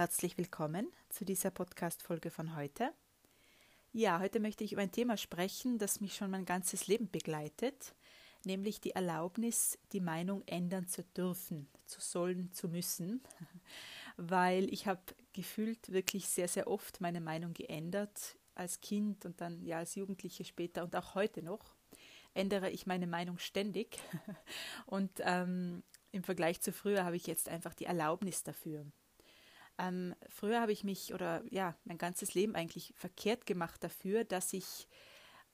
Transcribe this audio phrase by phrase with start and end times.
[0.00, 2.90] herzlich willkommen zu dieser Podcast-Folge von heute.
[3.92, 7.94] Ja, heute möchte ich über ein Thema sprechen, das mich schon mein ganzes Leben begleitet,
[8.46, 13.22] nämlich die Erlaubnis, die Meinung ändern zu dürfen, zu sollen, zu müssen,
[14.16, 15.02] weil ich habe
[15.34, 20.46] gefühlt wirklich sehr, sehr oft meine Meinung geändert, als Kind und dann ja als Jugendliche
[20.46, 21.76] später und auch heute noch
[22.32, 23.98] ändere ich meine Meinung ständig
[24.86, 28.86] und ähm, im Vergleich zu früher habe ich jetzt einfach die Erlaubnis dafür.
[29.80, 34.52] Ähm, früher habe ich mich oder ja, mein ganzes Leben eigentlich verkehrt gemacht dafür, dass
[34.52, 34.86] ich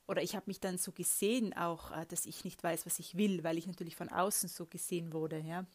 [0.09, 3.17] oder ich habe mich dann so gesehen auch, äh, dass ich nicht weiß, was ich
[3.17, 5.67] will, weil ich natürlich von außen so gesehen wurde, ja.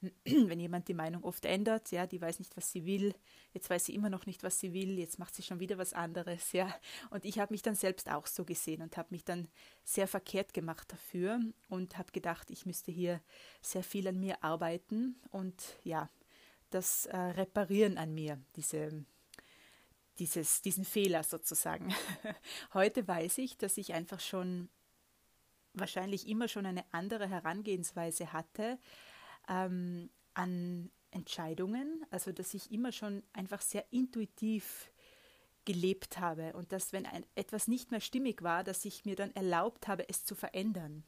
[0.24, 3.14] Wenn jemand die Meinung oft ändert, ja, die weiß nicht, was sie will,
[3.52, 5.92] jetzt weiß sie immer noch nicht, was sie will, jetzt macht sie schon wieder was
[5.92, 6.72] anderes, ja.
[7.10, 9.48] Und ich habe mich dann selbst auch so gesehen und habe mich dann
[9.84, 13.20] sehr verkehrt gemacht dafür und habe gedacht, ich müsste hier
[13.60, 16.08] sehr viel an mir arbeiten und ja,
[16.70, 19.04] das äh, Reparieren an mir, diese,
[20.18, 21.94] dieses, diesen Fehler sozusagen.
[22.74, 24.68] Heute weiß ich, dass ich einfach schon
[25.74, 28.78] wahrscheinlich immer schon eine andere Herangehensweise hatte
[29.48, 34.90] ähm, an Entscheidungen, also dass ich immer schon einfach sehr intuitiv
[35.64, 39.34] gelebt habe und dass wenn ein, etwas nicht mehr stimmig war, dass ich mir dann
[39.34, 41.04] erlaubt habe, es zu verändern.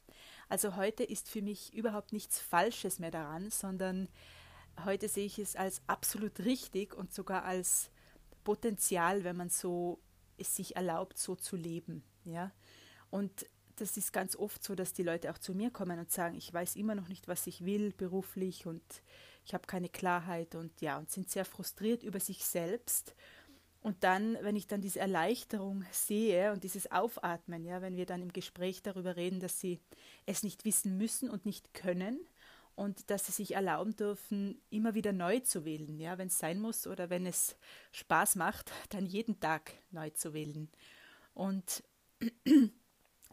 [0.50, 4.08] Also heute ist für mich überhaupt nichts Falsches mehr daran, sondern
[4.84, 7.90] Heute sehe ich es als absolut richtig und sogar als
[8.44, 10.00] Potenzial, wenn man so
[10.36, 12.02] es sich erlaubt, so zu leben.
[12.24, 12.52] Ja?
[13.10, 16.36] Und das ist ganz oft so, dass die Leute auch zu mir kommen und sagen,
[16.36, 18.82] ich weiß immer noch nicht, was ich will beruflich und
[19.44, 23.14] ich habe keine Klarheit und ja, und sind sehr frustriert über sich selbst.
[23.82, 28.20] Und dann, wenn ich dann diese Erleichterung sehe und dieses Aufatmen, ja, wenn wir dann
[28.20, 29.80] im Gespräch darüber reden, dass sie
[30.26, 32.20] es nicht wissen müssen und nicht können,
[32.80, 36.58] und dass sie sich erlauben dürfen, immer wieder neu zu wählen, ja, wenn es sein
[36.58, 37.54] muss oder wenn es
[37.92, 40.70] Spaß macht, dann jeden Tag neu zu wählen.
[41.34, 41.82] Und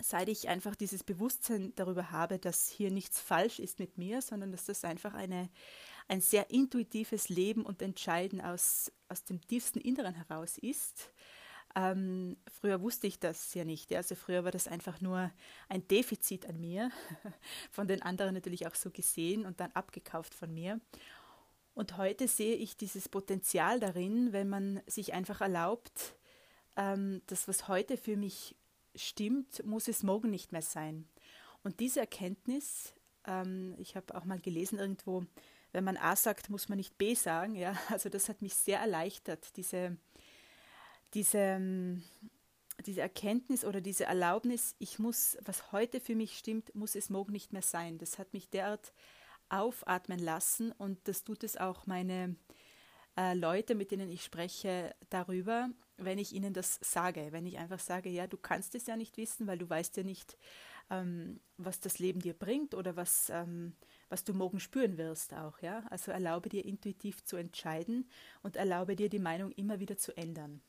[0.02, 4.52] seit ich einfach dieses Bewusstsein darüber habe, dass hier nichts falsch ist mit mir, sondern
[4.52, 5.50] dass das einfach eine,
[6.10, 11.10] ein sehr intuitives Leben und Entscheiden aus, aus dem tiefsten Inneren heraus ist,
[11.76, 13.94] ähm, früher wusste ich das ja nicht.
[13.94, 15.32] Also früher war das einfach nur
[15.70, 16.92] ein Defizit an mir,
[17.72, 20.80] von den anderen natürlich auch so gesehen und dann abgekauft von mir.
[21.74, 26.16] Und heute sehe ich dieses Potenzial darin, wenn man sich einfach erlaubt,
[26.76, 28.56] ähm, das, was heute für mich
[28.96, 31.08] stimmt, muss es morgen nicht mehr sein.
[31.64, 32.94] Und diese Erkenntnis,
[33.26, 35.26] ähm, ich habe auch mal gelesen irgendwo,
[35.72, 37.56] wenn man A sagt, muss man nicht B sagen.
[37.56, 39.98] Ja, also das hat mich sehr erleichtert, diese
[41.14, 42.04] diese, ähm,
[42.86, 47.32] diese Erkenntnis oder diese Erlaubnis, ich muss, was heute für mich stimmt, muss es morgen
[47.32, 47.98] nicht mehr sein.
[47.98, 48.94] Das hat mich derart
[49.50, 52.36] aufatmen lassen und das tut es auch meine
[53.18, 57.30] äh, Leute, mit denen ich spreche, darüber, wenn ich ihnen das sage.
[57.32, 60.04] Wenn ich einfach sage, ja, du kannst es ja nicht wissen, weil du weißt ja
[60.04, 60.38] nicht,
[60.90, 63.76] ähm, was das Leben dir bringt oder was, ähm,
[64.10, 65.60] was du morgen spüren wirst auch.
[65.62, 65.84] Ja?
[65.90, 68.10] Also erlaube dir intuitiv zu entscheiden
[68.44, 70.62] und erlaube dir die Meinung immer wieder zu ändern.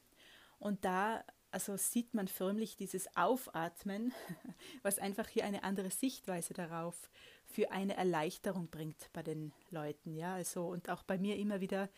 [0.59, 4.13] Und da also sieht man förmlich dieses Aufatmen,
[4.83, 7.11] was einfach hier eine andere Sichtweise darauf
[7.47, 11.89] für eine Erleichterung bringt bei den Leuten, ja, also und auch bei mir immer wieder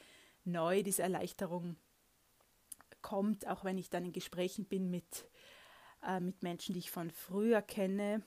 [0.44, 1.76] neu diese Erleichterung
[3.02, 5.28] kommt, auch wenn ich dann in Gesprächen bin mit,
[6.06, 8.22] äh, mit Menschen, die ich von früher kenne,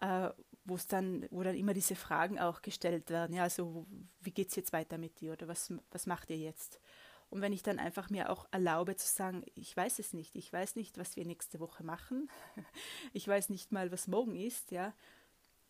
[0.00, 0.30] äh,
[0.64, 3.86] wo es dann, wo dann immer diese Fragen auch gestellt werden, ja, also
[4.20, 6.80] wie geht es jetzt weiter mit dir oder was, was macht ihr jetzt?
[7.28, 10.52] Und wenn ich dann einfach mir auch erlaube zu sagen, ich weiß es nicht, ich
[10.52, 12.30] weiß nicht, was wir nächste Woche machen,
[13.12, 14.94] ich weiß nicht mal, was morgen ist, ja,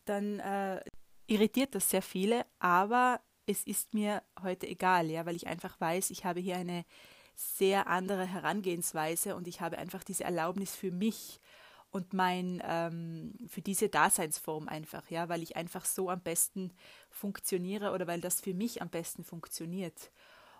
[0.04, 0.82] dann äh,
[1.26, 6.10] irritiert das sehr viele, aber es ist mir heute egal, ja, weil ich einfach weiß,
[6.10, 6.84] ich habe hier eine
[7.34, 11.40] sehr andere Herangehensweise und ich habe einfach diese Erlaubnis für mich
[11.90, 16.72] und mein ähm, für diese Daseinsform einfach, ja, weil ich einfach so am besten
[17.10, 20.10] funktioniere oder weil das für mich am besten funktioniert.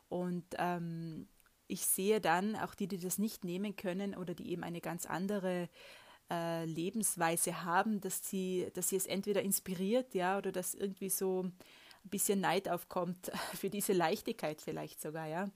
[0.09, 1.29] Und ähm,
[1.69, 5.07] ich sehe dann auch die, die das nicht nehmen können oder die eben eine ganz
[5.07, 5.69] andere
[6.31, 11.45] äh, Lebensweise haben, dass sie, dass sie es entweder inspiriert, ja, oder dass irgendwie so
[11.45, 11.55] ein
[12.05, 15.51] bisschen Neid aufkommt für diese Leichtigkeit vielleicht sogar, ja.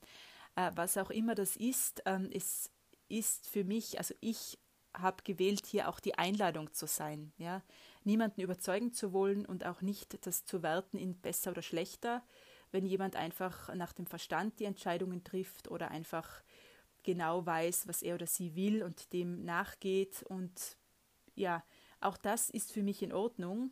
[0.57, 2.71] Äh, was auch immer das ist, ähm, es
[3.09, 4.59] ist für mich, also ich
[4.95, 7.63] habe gewählt, hier auch die Einladung zu sein, ja.
[8.03, 12.25] Niemanden überzeugen zu wollen und auch nicht das zu werten in besser oder schlechter,
[12.73, 16.43] wenn jemand einfach nach dem Verstand die Entscheidungen trifft oder einfach
[17.03, 20.23] genau weiß, was er oder sie will und dem nachgeht.
[20.25, 20.77] Und
[21.35, 21.65] ja,
[22.01, 23.71] auch das ist für mich in Ordnung.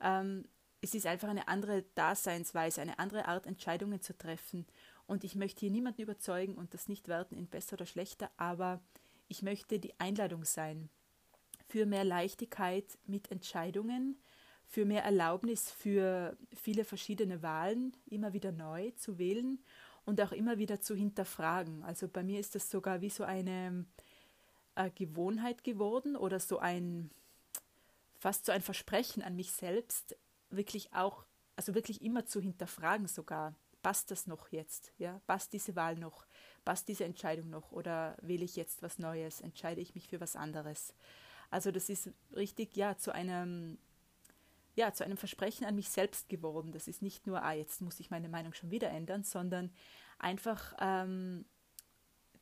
[0.00, 0.46] Ähm,
[0.80, 4.66] es ist einfach eine andere Daseinsweise, eine andere Art, Entscheidungen zu treffen.
[5.06, 8.80] Und ich möchte hier niemanden überzeugen und das nicht werten in besser oder schlechter, aber
[9.28, 10.90] ich möchte die Einladung sein
[11.66, 14.20] für mehr Leichtigkeit mit Entscheidungen,
[14.66, 19.60] für mehr Erlaubnis für viele verschiedene Wahlen, immer wieder neu zu wählen
[20.04, 21.82] und auch immer wieder zu hinterfragen.
[21.84, 23.86] Also bei mir ist das sogar wie so eine
[24.74, 27.10] äh, Gewohnheit geworden oder so ein
[28.18, 30.16] fast so ein Versprechen an mich selbst,
[30.50, 31.24] wirklich auch,
[31.54, 33.54] also wirklich immer zu hinterfragen sogar.
[33.82, 34.92] Passt das noch jetzt?
[34.98, 36.26] Ja, passt diese Wahl noch?
[36.64, 37.70] Passt diese Entscheidung noch?
[37.70, 39.40] Oder wähle ich jetzt was Neues?
[39.40, 40.92] Entscheide ich mich für was anderes?
[41.50, 43.78] Also das ist richtig, ja, zu einem,
[44.76, 46.70] ja, zu einem Versprechen an mich selbst geworden.
[46.70, 49.72] Das ist nicht nur, ah, jetzt muss ich meine Meinung schon wieder ändern, sondern
[50.18, 51.46] einfach ähm,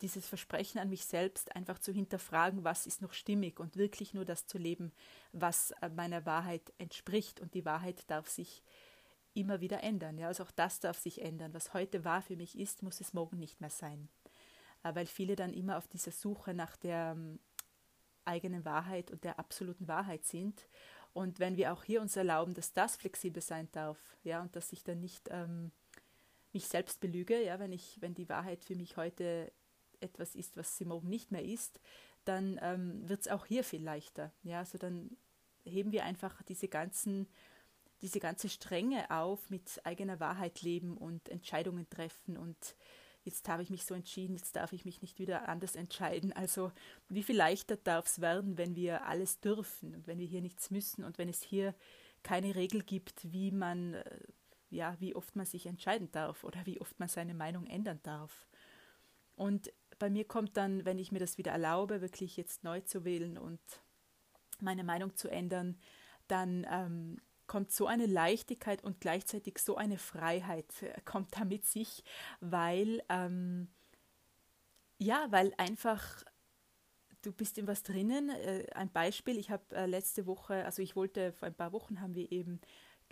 [0.01, 4.25] dieses Versprechen an mich selbst einfach zu hinterfragen, was ist noch stimmig und wirklich nur
[4.25, 4.91] das zu leben,
[5.31, 7.39] was äh, meiner Wahrheit entspricht.
[7.39, 8.63] Und die Wahrheit darf sich
[9.33, 10.17] immer wieder ändern.
[10.17, 10.27] Ja?
[10.27, 11.53] Also auch das darf sich ändern.
[11.53, 14.09] Was heute wahr für mich ist, muss es morgen nicht mehr sein.
[14.83, 17.39] Äh, weil viele dann immer auf dieser Suche nach der ähm,
[18.25, 20.67] eigenen Wahrheit und der absoluten Wahrheit sind.
[21.15, 24.73] Und wenn wir auch hier uns erlauben, dass das flexibel sein darf, ja, und dass
[24.73, 25.71] ich dann nicht ähm,
[26.51, 29.49] mich selbst belüge, ja, wenn ich, wenn die Wahrheit für mich heute
[30.01, 31.79] etwas ist, was sie morgen nicht mehr ist,
[32.25, 34.33] dann ähm, wird es auch hier viel leichter.
[34.43, 35.15] Ja, also dann
[35.63, 37.29] heben wir einfach diese ganzen,
[38.01, 42.75] diese ganze Strenge auf mit eigener Wahrheit leben und Entscheidungen treffen und
[43.25, 46.31] jetzt habe ich mich so entschieden, jetzt darf ich mich nicht wieder anders entscheiden.
[46.31, 46.71] Also
[47.09, 50.69] wie viel leichter darf es werden, wenn wir alles dürfen und wenn wir hier nichts
[50.69, 51.73] müssen und wenn es hier
[52.23, 54.19] keine Regel gibt, wie man, äh,
[54.69, 58.47] ja, wie oft man sich entscheiden darf oder wie oft man seine Meinung ändern darf.
[59.35, 63.05] Und bei mir kommt dann, wenn ich mir das wieder erlaube, wirklich jetzt neu zu
[63.05, 63.59] wählen und
[64.59, 65.77] meine Meinung zu ändern,
[66.27, 71.65] dann ähm, kommt so eine Leichtigkeit und gleichzeitig so eine Freiheit äh, kommt da mit
[71.65, 72.03] sich,
[72.39, 73.67] weil ähm,
[74.97, 76.23] ja, weil einfach
[77.21, 78.29] du bist in was drinnen.
[78.29, 81.99] Äh, ein Beispiel, ich habe äh, letzte Woche, also ich wollte, vor ein paar Wochen
[82.01, 82.61] haben wir eben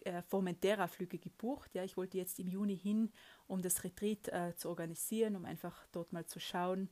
[0.04, 1.74] äh, Formentera-Flüge gebucht.
[1.74, 3.12] Ja, ich wollte jetzt im Juni hin,
[3.48, 6.90] um das Retreat äh, zu organisieren, um einfach dort mal zu schauen.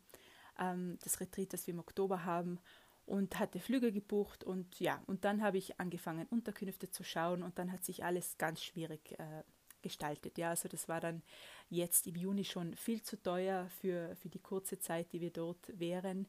[0.59, 2.59] Ähm, das Retreat, das wir im Oktober haben
[3.05, 7.59] und hatte Flüge gebucht und ja, und dann habe ich angefangen, Unterkünfte zu schauen und
[7.59, 9.43] dann hat sich alles ganz schwierig äh,
[9.81, 10.37] gestaltet.
[10.37, 11.23] Ja, also das war dann
[11.69, 15.67] jetzt im Juni schon viel zu teuer für, für die kurze Zeit, die wir dort
[15.79, 16.27] wären.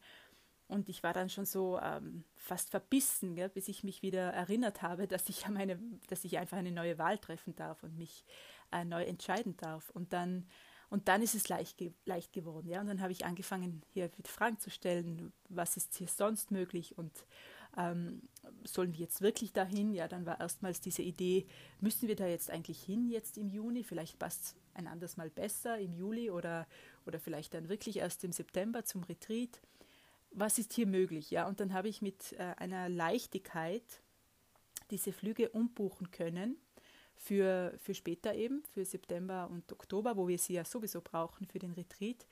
[0.68, 4.80] Und ich war dann schon so ähm, fast verbissen, gell, bis ich mich wieder erinnert
[4.80, 5.78] habe, dass ich, meine,
[6.08, 8.24] dass ich einfach eine neue Wahl treffen darf und mich
[8.72, 9.90] äh, neu entscheiden darf.
[9.90, 10.48] Und dann,
[10.92, 12.68] und dann ist es leicht, ge leicht geworden.
[12.68, 12.82] Ja?
[12.82, 17.10] Und dann habe ich angefangen, hier Fragen zu stellen, was ist hier sonst möglich und
[17.78, 18.20] ähm,
[18.64, 19.94] sollen wir jetzt wirklich dahin?
[19.94, 21.46] Ja, dann war erstmals diese Idee,
[21.80, 23.84] müssen wir da jetzt eigentlich hin jetzt im Juni?
[23.84, 26.66] Vielleicht passt ein anderes Mal besser im Juli oder,
[27.06, 29.62] oder vielleicht dann wirklich erst im September zum Retreat
[30.34, 31.30] was ist hier möglich?
[31.30, 33.84] Ja, und dann habe ich mit äh, einer Leichtigkeit
[34.90, 36.56] diese Flüge umbuchen können
[37.16, 41.58] für, für später eben, für September und Oktober, wo wir sie ja sowieso brauchen für
[41.58, 42.26] den Retreat.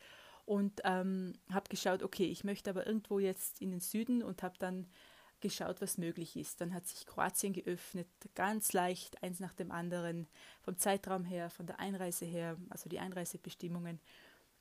[0.46, 4.58] Und ähm, habe geschaut, okay, ich möchte aber irgendwo jetzt in den Süden und habe
[4.58, 4.88] dann
[5.40, 6.60] geschaut, was möglich ist.
[6.60, 10.26] Dann hat sich Kroatien geöffnet, ganz leicht, eins nach dem anderen,
[10.60, 14.00] vom Zeitraum her, von der Einreise her, also die Einreisebestimmungen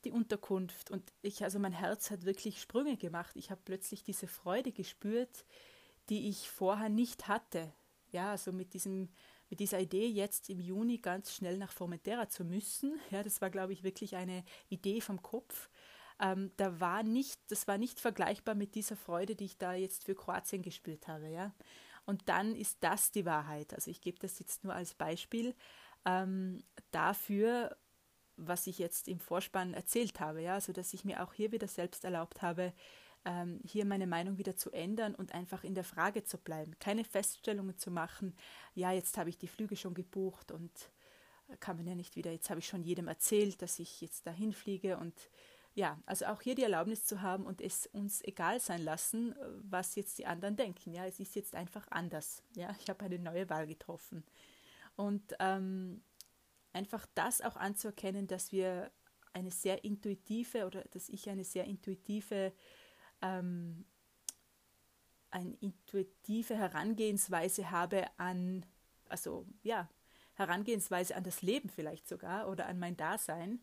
[0.03, 3.35] die Unterkunft und ich, also mein Herz hat wirklich Sprünge gemacht.
[3.35, 5.45] Ich habe plötzlich diese Freude gespürt,
[6.09, 7.73] die ich vorher nicht hatte.
[8.11, 9.09] Ja, also mit diesem,
[9.49, 12.99] mit dieser Idee, jetzt im Juni ganz schnell nach Formentera zu müssen.
[13.11, 15.69] Ja, das war, glaube ich, wirklich eine Idee vom Kopf.
[16.21, 20.03] Ähm, da war nicht, das war nicht vergleichbar mit dieser Freude, die ich da jetzt
[20.03, 21.29] für Kroatien gespürt habe.
[21.29, 21.53] Ja.
[22.05, 23.73] Und dann ist das die Wahrheit.
[23.73, 25.55] Also ich gebe das jetzt nur als Beispiel
[26.05, 27.77] ähm, dafür,
[28.35, 31.67] was ich jetzt im Vorspann erzählt habe, ja, also dass ich mir auch hier wieder
[31.67, 32.73] selbst erlaubt habe,
[33.25, 37.03] ähm, hier meine Meinung wieder zu ändern und einfach in der Frage zu bleiben, keine
[37.03, 38.35] Feststellungen zu machen,
[38.73, 40.71] ja, jetzt habe ich die Flüge schon gebucht und
[41.59, 44.53] kann man ja nicht wieder, jetzt habe ich schon jedem erzählt, dass ich jetzt dahin
[44.53, 45.13] fliege und
[45.75, 49.95] ja, also auch hier die Erlaubnis zu haben und es uns egal sein lassen, was
[49.95, 50.93] jetzt die anderen denken.
[50.93, 52.43] Ja, es ist jetzt einfach anders.
[52.55, 54.25] Ja, ich habe eine neue Wahl getroffen.
[54.95, 56.01] Und ähm,
[56.73, 58.91] einfach das auch anzuerkennen, dass wir
[59.31, 62.51] eine sehr intuitive oder dass ich eine sehr intuitive,
[63.21, 63.85] ähm,
[65.31, 68.65] eine intuitive Herangehensweise habe an,
[69.07, 69.89] also ja,
[70.33, 73.61] Herangehensweise an das Leben vielleicht sogar oder an mein Dasein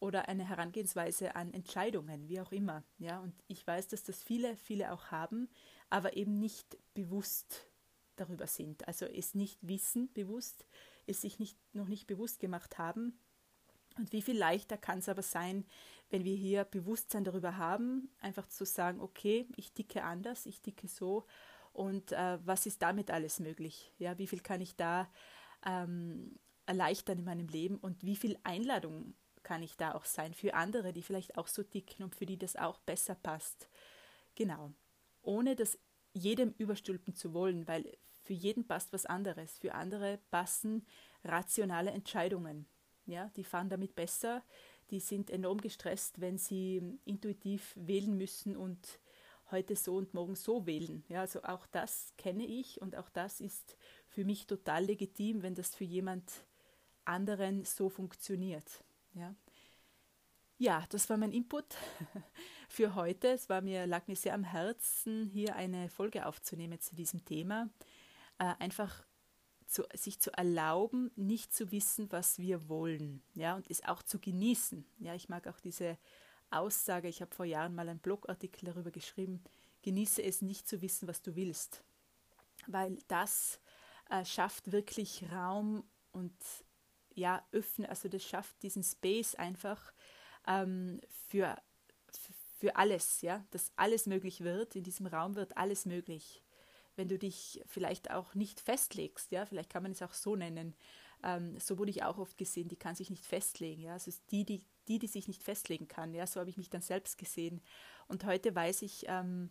[0.00, 2.82] oder eine Herangehensweise an Entscheidungen, wie auch immer.
[2.98, 5.48] Ja, und ich weiß, dass das viele, viele auch haben,
[5.90, 7.66] aber eben nicht bewusst
[8.16, 8.86] darüber sind.
[8.88, 10.66] Also es nicht wissen bewusst,
[11.06, 13.18] es sich nicht, noch nicht bewusst gemacht haben,
[13.96, 15.64] Und wie viel leichter kann es aber sein,
[16.10, 20.88] wenn wir hier Bewusstsein darüber haben, einfach zu sagen, okay, ich ticke anders, ich ticke
[20.88, 21.26] so
[21.72, 23.92] und äh, was ist damit alles möglich?
[23.98, 25.10] Ja, wie viel kann ich da
[25.64, 30.54] ähm, erleichtern in meinem Leben und wie viel Einladung kann ich da auch sein für
[30.54, 33.68] andere, die vielleicht auch so ticken und für die das auch besser passt.
[34.34, 34.72] Genau.
[35.22, 35.78] Ohne das
[36.12, 39.58] jedem überstülpen zu wollen, weil für jeden passt was anderes.
[39.58, 40.86] Für andere passen
[41.24, 42.66] rationale Entscheidungen.
[43.06, 44.42] Ja, die fahren damit besser.
[44.90, 49.00] Die sind enorm gestresst, wenn sie intuitiv wählen müssen und
[49.50, 51.04] heute so und morgen so wählen.
[51.08, 53.76] Ja, also auch das kenne ich und auch das ist
[54.08, 56.30] für mich total legitim, wenn das für jemand
[57.04, 58.82] anderen so funktioniert.
[59.12, 59.34] Ja,
[60.58, 61.76] ja das war mein Input
[62.68, 63.28] für heute.
[63.28, 67.68] Es war mir, lag mir sehr am Herzen, hier eine Folge aufzunehmen zu diesem Thema.
[68.38, 69.04] Äh, einfach
[69.74, 74.20] zu, sich zu erlauben, nicht zu wissen, was wir wollen, ja, und es auch zu
[74.20, 74.86] genießen.
[75.00, 75.98] Ja, ich mag auch diese
[76.50, 79.42] Aussage, ich habe vor Jahren mal einen Blogartikel darüber geschrieben,
[79.82, 81.82] genieße es nicht zu wissen, was du willst,
[82.68, 83.60] weil das
[84.10, 86.36] äh, schafft wirklich Raum und
[87.14, 89.92] ja, öffnet, also das schafft diesen Space einfach
[90.46, 91.56] ähm, für,
[92.60, 94.76] für alles, ja, dass alles möglich wird.
[94.76, 96.43] In diesem Raum wird alles möglich.
[96.96, 100.74] Wenn du dich vielleicht auch nicht festlegst, ja, vielleicht kann man es auch so nennen.
[101.22, 103.94] Ähm, so wurde ich auch oft gesehen, die kann sich nicht festlegen, ja.
[103.94, 106.82] Also die, die, die, die sich nicht festlegen kann, ja, so habe ich mich dann
[106.82, 107.60] selbst gesehen.
[108.08, 109.50] Und heute weiß ich, ähm,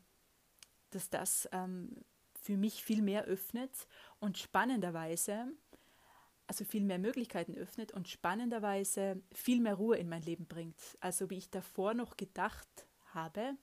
[0.91, 2.03] dass das ähm,
[2.41, 3.87] für mich viel mehr öffnet
[4.19, 5.53] und spannenderweise
[6.47, 10.77] also viel mehr Möglichkeiten öffnet und spannenderweise viel mehr Ruhe in mein Leben bringt.
[10.99, 12.67] Also wie ich davor noch gedacht
[13.13, 13.55] habe,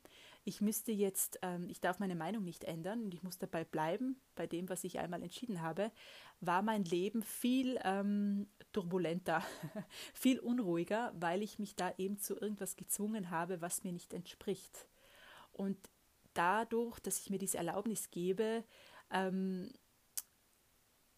[0.45, 4.21] ich müsste jetzt, ähm, ich darf meine Meinung nicht ändern und ich muss dabei bleiben,
[4.35, 5.93] bei dem, was ich einmal entschieden habe,
[6.41, 9.43] war mein Leben viel ähm, turbulenter,
[10.15, 14.87] viel unruhiger, weil ich mich da eben zu irgendwas gezwungen habe, was mir nicht entspricht.
[15.53, 15.79] Und
[16.33, 18.65] dadurch, dass ich mir diese Erlaubnis gebe,
[19.11, 19.71] ähm,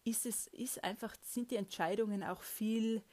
[0.03, 3.03] ist es ist einfach sind die Entscheidungen auch viel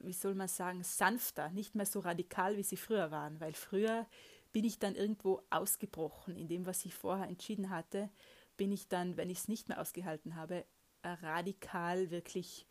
[0.00, 4.06] wie soll man sagen sanfter nicht mehr so radikal wie sie früher waren weil früher
[4.52, 8.10] bin ich dann irgendwo ausgebrochen in dem was ich vorher entschieden hatte
[8.56, 10.64] bin ich dann wenn ich es nicht mehr ausgehalten habe
[11.02, 12.66] radikal wirklich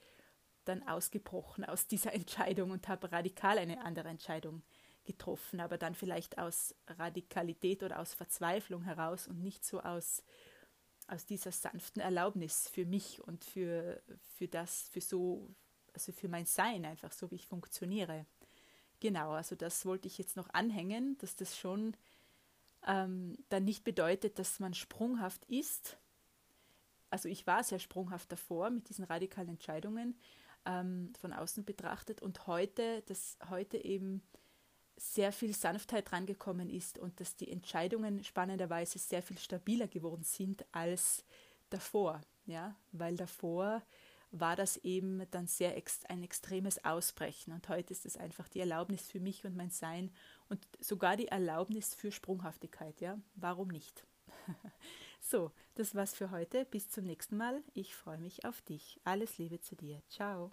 [0.65, 4.63] dann ausgebrochen aus dieser Entscheidung und habe radikal eine andere Entscheidung
[5.05, 10.23] getroffen aber dann vielleicht aus Radikalität oder aus Verzweiflung heraus und nicht so aus
[11.07, 14.01] aus dieser sanften Erlaubnis für mich und für,
[14.35, 15.55] für das, für so,
[15.93, 18.25] also für mein Sein einfach, so wie ich funktioniere.
[18.99, 21.95] Genau, also das wollte ich jetzt noch anhängen, dass das schon
[22.85, 25.97] ähm, dann nicht bedeutet, dass man sprunghaft ist.
[27.09, 30.19] Also ich war sehr sprunghaft davor mit diesen radikalen Entscheidungen
[30.65, 34.21] ähm, von außen betrachtet und heute, dass heute eben
[34.97, 40.65] sehr viel Sanftheit rangekommen ist und dass die Entscheidungen spannenderweise sehr viel stabiler geworden sind
[40.71, 41.23] als
[41.69, 43.83] davor, ja, weil davor
[44.39, 48.59] war das eben dann sehr ex ein extremes Ausbrechen und heute ist es einfach die
[48.59, 50.11] Erlaubnis für mich und mein Sein
[50.49, 54.05] und sogar die Erlaubnis für Sprunghaftigkeit, ja, warum nicht?
[55.21, 57.63] so, das war's für heute, bis zum nächsten Mal.
[57.73, 58.99] Ich freue mich auf dich.
[59.03, 60.01] Alles Liebe zu dir.
[60.09, 60.51] Ciao.